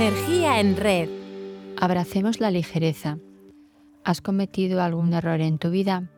[0.00, 1.08] Energía en red.
[1.76, 3.18] Abracemos la ligereza.
[4.04, 6.08] ¿Has cometido algún error en tu vida?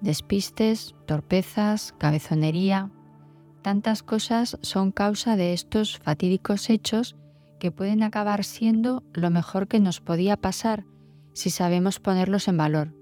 [0.00, 2.90] Despistes, torpezas, cabezonería.
[3.60, 7.16] Tantas cosas son causa de estos fatídicos hechos
[7.60, 10.86] que pueden acabar siendo lo mejor que nos podía pasar
[11.34, 12.94] si sabemos ponerlos en valor.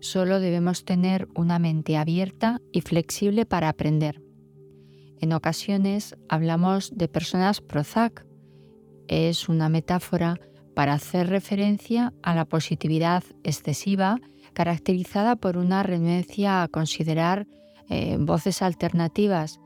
[0.00, 4.22] Solo debemos tener una mente abierta y flexible para aprender.
[5.20, 8.24] En ocasiones hablamos de personas Prozac.
[9.08, 10.38] Es una metáfora
[10.74, 14.18] para hacer referencia a la positividad excesiva
[14.52, 17.46] caracterizada por una renuencia a considerar
[17.88, 19.58] eh, voces alternativas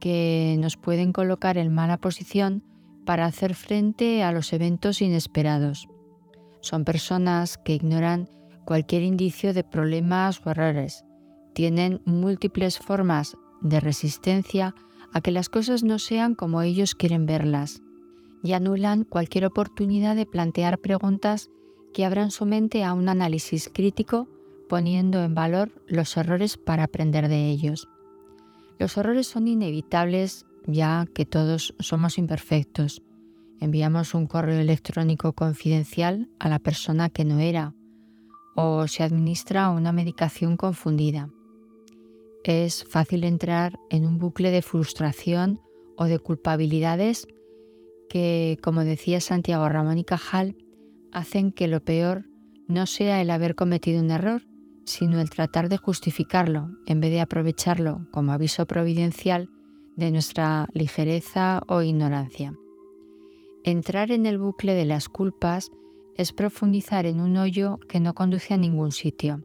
[0.00, 2.64] que nos pueden colocar en mala posición
[3.04, 5.86] para hacer frente a los eventos inesperados.
[6.60, 8.28] Son personas que ignoran
[8.64, 11.04] cualquier indicio de problemas o errores.
[11.54, 14.74] Tienen múltiples formas de resistencia
[15.12, 17.80] a que las cosas no sean como ellos quieren verlas
[18.42, 21.50] y anulan cualquier oportunidad de plantear preguntas
[21.92, 24.28] que abran su mente a un análisis crítico
[24.68, 27.88] poniendo en valor los errores para aprender de ellos.
[28.78, 33.02] Los errores son inevitables ya que todos somos imperfectos.
[33.60, 37.74] Enviamos un correo electrónico confidencial a la persona que no era
[38.54, 41.30] o se administra una medicación confundida.
[42.44, 45.60] Es fácil entrar en un bucle de frustración
[45.96, 47.26] o de culpabilidades
[48.08, 50.56] que, como decía Santiago Ramón y Cajal,
[51.12, 52.24] hacen que lo peor
[52.66, 54.42] no sea el haber cometido un error,
[54.84, 59.48] sino el tratar de justificarlo en vez de aprovecharlo como aviso providencial
[59.96, 62.54] de nuestra ligereza o ignorancia.
[63.64, 65.70] Entrar en el bucle de las culpas
[66.16, 69.44] es profundizar en un hoyo que no conduce a ningún sitio.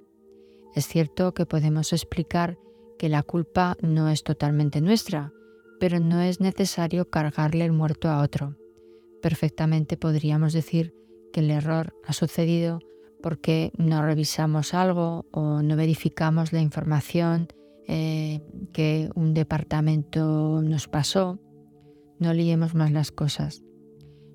[0.75, 2.58] Es cierto que podemos explicar
[2.98, 5.33] que la culpa no es totalmente nuestra,
[5.84, 8.56] pero no es necesario cargarle el muerto a otro.
[9.22, 10.95] Perfectamente podríamos decir
[11.33, 12.80] que el error ha sucedido
[13.21, 17.49] porque no revisamos algo o no verificamos la información
[17.86, 18.39] eh,
[18.71, 21.42] que un departamento nos pasó.
[22.17, 23.65] No liemos más las cosas.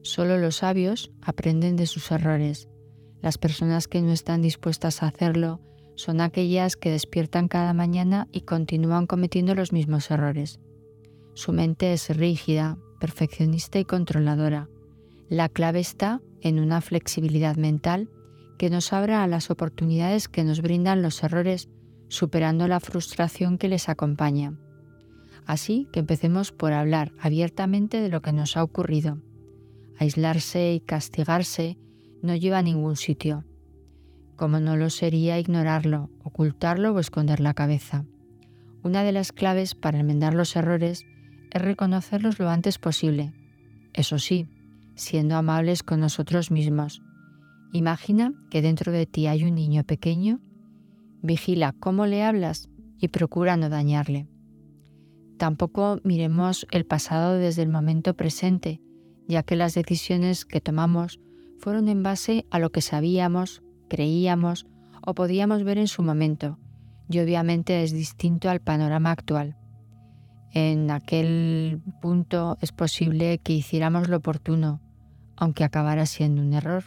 [0.03, 2.69] Solo los sabios aprenden de sus errores.
[3.23, 5.63] Las personas que no están dispuestas a hacerlo
[5.95, 10.61] son aquellas que despiertan cada mañana y continúan cometiendo los mismos errores.
[11.39, 14.69] Su mente es rígida, perfeccionista y controladora.
[15.29, 18.11] La clave está en una flexibilidad mental
[18.59, 21.69] que nos abra a las oportunidades que nos brindan los errores,
[22.09, 24.59] superando la frustración que les acompaña.
[25.47, 29.19] Así que empecemos por hablar abiertamente de lo que nos ha ocurrido.
[29.97, 31.79] Aislarse y castigarse
[32.21, 33.45] no lleva a ningún sitio
[34.35, 38.07] como no lo sería ignorarlo, ocultarlo o esconder la cabeza.
[38.83, 41.05] Una de las claves para enmendar los errores
[41.53, 43.33] es reconocerlos lo antes posible.
[43.93, 44.47] Eso sí,
[44.95, 47.03] siendo amables con nosotros mismos.
[47.73, 50.41] Imagina que dentro de ti hay un niño pequeño,
[51.23, 54.27] vigila cómo le hablas y procura no dañarle.
[55.37, 58.81] Tampoco miremos el pasado desde el momento presente,
[59.29, 61.21] ya que las decisiones que tomamos
[61.59, 64.67] fueron en base a lo que sabíamos, creíamos
[65.07, 66.59] o podíamos ver en su momento,
[67.11, 69.58] y obviamente es distinto al panorama actual.
[70.53, 74.81] En aquel punto es posible que hiciéramos lo oportuno,
[75.37, 76.85] aunque acabara siendo un error.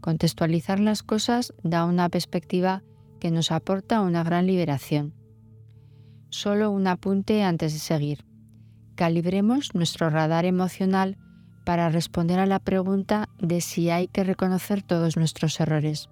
[0.00, 2.82] Contextualizar las cosas da una perspectiva
[3.20, 5.14] que nos aporta una gran liberación.
[6.30, 8.24] Solo un apunte antes de seguir.
[8.96, 11.16] Calibremos nuestro radar emocional
[11.64, 16.10] para responder a la pregunta de si hay que reconocer todos nuestros errores.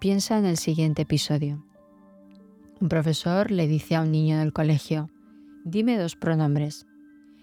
[0.00, 1.64] Piensa en el siguiente episodio.
[2.80, 5.10] Un profesor le dice a un niño del colegio,
[5.64, 6.86] dime dos pronombres.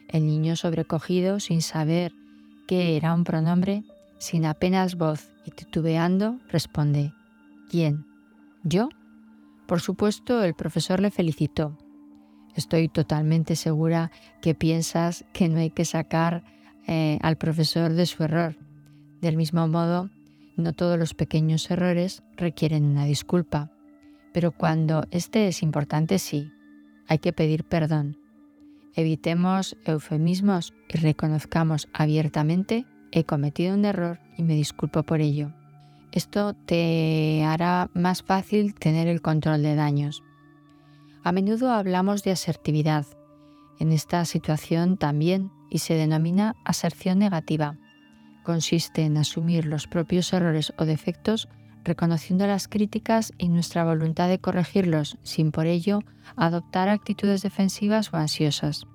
[0.07, 2.13] El niño sobrecogido, sin saber
[2.67, 3.83] qué era un pronombre,
[4.17, 7.13] sin apenas voz y titubeando, responde,
[7.69, 8.05] ¿quién?
[8.63, 8.89] ¿Yo?
[9.67, 11.77] Por supuesto, el profesor le felicitó.
[12.55, 16.43] Estoy totalmente segura que piensas que no hay que sacar
[16.87, 18.57] eh, al profesor de su error.
[19.21, 20.09] Del mismo modo,
[20.55, 23.71] no todos los pequeños errores requieren una disculpa,
[24.33, 26.51] pero cuando este es importante sí,
[27.07, 28.17] hay que pedir perdón.
[28.93, 35.53] Evitemos eufemismos y reconozcamos abiertamente he cometido un error y me disculpo por ello.
[36.11, 40.23] Esto te hará más fácil tener el control de daños.
[41.23, 43.05] A menudo hablamos de asertividad.
[43.79, 47.77] En esta situación también y se denomina aserción negativa
[48.45, 51.49] consiste en asumir los propios errores o defectos,
[51.85, 56.01] reconociendo las críticas y nuestra voluntad de corregirlos, sin por ello
[56.35, 58.85] adoptar actitudes defensivas o ansiosas.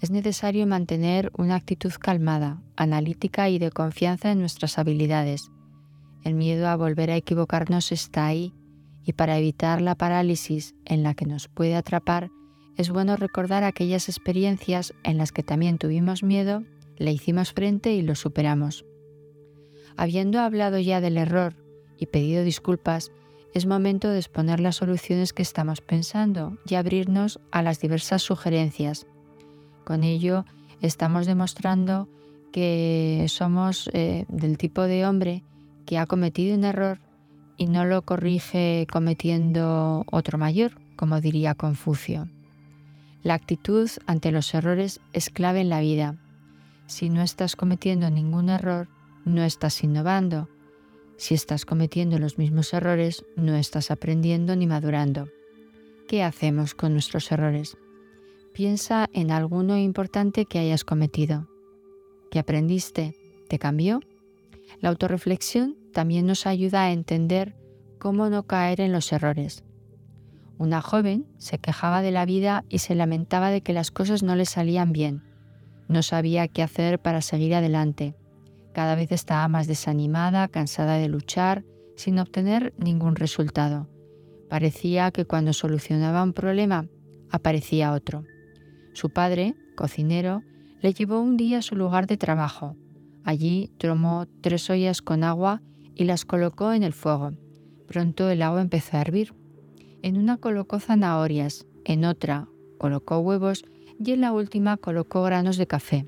[0.00, 5.50] es necesario mantener una actitud calmada, analítica y de confianza en nuestras habilidades.
[6.22, 8.52] El miedo a volver a equivocarnos está ahí
[9.04, 12.30] y para evitar la parálisis en la que nos puede atrapar,
[12.76, 16.62] es bueno recordar aquellas experiencias en las que también tuvimos miedo,
[16.98, 18.84] le hicimos frente y lo superamos.
[19.96, 21.65] Habiendo hablado ya del error
[21.98, 23.12] y pedido disculpas,
[23.54, 29.06] es momento de exponer las soluciones que estamos pensando y abrirnos a las diversas sugerencias.
[29.84, 30.44] Con ello
[30.80, 32.08] estamos demostrando
[32.52, 35.42] que somos eh, del tipo de hombre
[35.86, 37.00] que ha cometido un error
[37.56, 42.28] y no lo corrige cometiendo otro mayor, como diría Confucio.
[43.22, 46.16] La actitud ante los errores es clave en la vida.
[46.86, 48.88] Si no estás cometiendo ningún error,
[49.24, 50.48] no estás innovando.
[51.16, 55.28] Si estás cometiendo los mismos errores, no estás aprendiendo ni madurando.
[56.08, 57.76] ¿Qué hacemos con nuestros errores?
[58.52, 61.48] Piensa en alguno importante que hayas cometido.
[62.30, 63.14] ¿Qué aprendiste?
[63.48, 64.00] ¿Te cambió?
[64.80, 67.54] La autorreflexión también nos ayuda a entender
[67.98, 69.64] cómo no caer en los errores.
[70.58, 74.36] Una joven se quejaba de la vida y se lamentaba de que las cosas no
[74.36, 75.22] le salían bien.
[75.88, 78.14] No sabía qué hacer para seguir adelante.
[78.76, 81.64] Cada vez estaba más desanimada, cansada de luchar,
[81.96, 83.88] sin obtener ningún resultado.
[84.50, 86.86] Parecía que cuando solucionaba un problema,
[87.30, 88.24] aparecía otro.
[88.92, 90.42] Su padre, cocinero,
[90.82, 92.76] le llevó un día a su lugar de trabajo.
[93.24, 95.62] Allí tomó tres ollas con agua
[95.94, 97.32] y las colocó en el fuego.
[97.88, 99.32] Pronto el agua empezó a hervir.
[100.02, 102.46] En una colocó zanahorias, en otra
[102.76, 103.64] colocó huevos
[103.98, 106.06] y en la última colocó granos de café.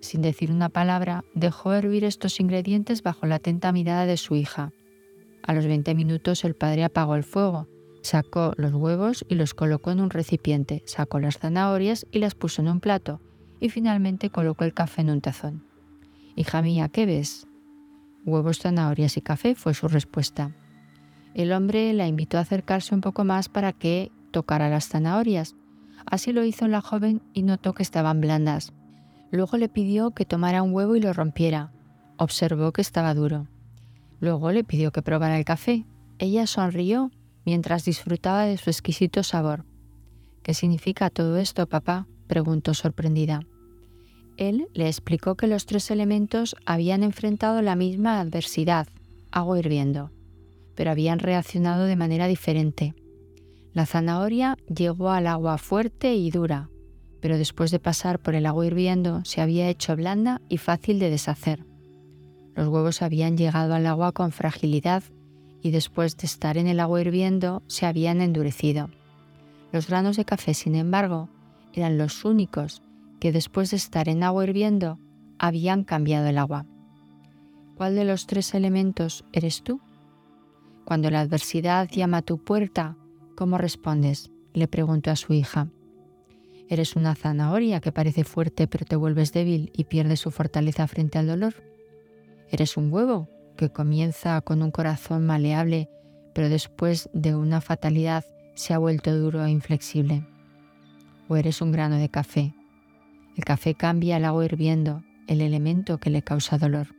[0.00, 4.72] Sin decir una palabra, dejó hervir estos ingredientes bajo la atenta mirada de su hija.
[5.42, 7.68] A los 20 minutos el padre apagó el fuego,
[8.02, 12.62] sacó los huevos y los colocó en un recipiente, sacó las zanahorias y las puso
[12.62, 13.20] en un plato,
[13.60, 15.64] y finalmente colocó el café en un tazón.
[16.34, 17.46] Hija mía, ¿qué ves?
[18.24, 20.52] Huevos, zanahorias y café fue su respuesta.
[21.34, 25.56] El hombre la invitó a acercarse un poco más para que tocara las zanahorias.
[26.06, 28.72] Así lo hizo la joven y notó que estaban blandas.
[29.30, 31.72] Luego le pidió que tomara un huevo y lo rompiera.
[32.16, 33.46] Observó que estaba duro.
[34.20, 35.86] Luego le pidió que probara el café.
[36.18, 37.10] Ella sonrió
[37.44, 39.64] mientras disfrutaba de su exquisito sabor.
[40.42, 42.06] ¿Qué significa todo esto, papá?
[42.26, 43.40] preguntó sorprendida.
[44.36, 48.88] Él le explicó que los tres elementos habían enfrentado la misma adversidad,
[49.30, 50.10] agua hirviendo,
[50.74, 52.94] pero habían reaccionado de manera diferente.
[53.72, 56.70] La zanahoria llegó al agua fuerte y dura,
[57.20, 61.10] pero después de pasar por el agua hirviendo se había hecho blanda y fácil de
[61.10, 61.64] deshacer.
[62.54, 65.02] Los huevos habían llegado al agua con fragilidad
[65.62, 68.90] y después de estar en el agua hirviendo se habían endurecido.
[69.72, 71.28] Los granos de café, sin embargo,
[71.72, 72.82] eran los únicos
[73.20, 74.98] que después de estar en agua hirviendo
[75.38, 76.66] habían cambiado el agua.
[77.76, 79.80] ¿Cuál de los tres elementos eres tú?
[80.84, 82.96] Cuando la adversidad llama a tu puerta,
[83.36, 84.30] ¿cómo respondes?
[84.52, 85.68] le preguntó a su hija.
[86.70, 91.18] ¿Eres una zanahoria que parece fuerte pero te vuelves débil y pierdes su fortaleza frente
[91.18, 91.54] al dolor?
[92.48, 95.90] ¿Eres un huevo que comienza con un corazón maleable
[96.32, 98.24] pero después de una fatalidad
[98.54, 100.24] se ha vuelto duro e inflexible?
[101.26, 102.54] ¿O eres un grano de café?
[103.36, 106.94] El café cambia el agua hirviendo, el elemento que le causa dolor.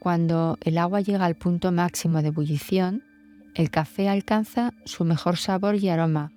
[0.00, 3.04] Cuando el agua llega al punto máximo de ebullición,
[3.54, 6.32] el café alcanza su mejor sabor y aroma,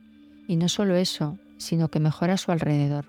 [0.48, 3.06] y no solo eso, sino que mejora su alrededor.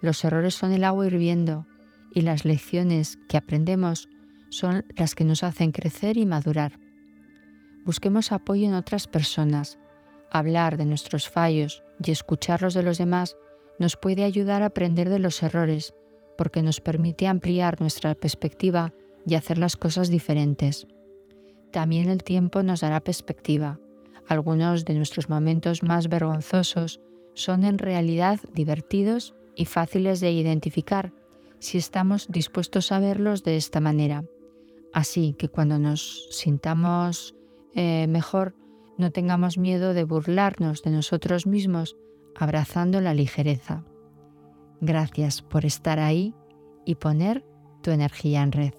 [0.00, 1.66] Los errores son el agua hirviendo
[2.14, 4.08] y las lecciones que aprendemos
[4.50, 6.78] son las que nos hacen crecer y madurar.
[7.84, 9.78] Busquemos apoyo en otras personas.
[10.30, 13.36] Hablar de nuestros fallos y escucharlos de los demás
[13.78, 15.94] nos puede ayudar a aprender de los errores,
[16.36, 18.92] porque nos permite ampliar nuestra perspectiva
[19.26, 20.86] y hacer las cosas diferentes.
[21.72, 23.78] También el tiempo nos dará perspectiva.
[24.26, 27.00] Algunos de nuestros momentos más vergonzosos
[27.38, 31.12] son en realidad divertidos y fáciles de identificar
[31.60, 34.24] si estamos dispuestos a verlos de esta manera.
[34.92, 37.36] Así que cuando nos sintamos
[37.74, 38.54] eh, mejor,
[38.96, 41.96] no tengamos miedo de burlarnos de nosotros mismos,
[42.34, 43.84] abrazando la ligereza.
[44.80, 46.34] Gracias por estar ahí
[46.84, 47.44] y poner
[47.82, 48.74] tu energía en red.